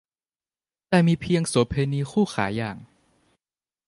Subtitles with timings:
[0.89, 2.77] แต่มีเพียงโสเภณีคู่ขาอย่าง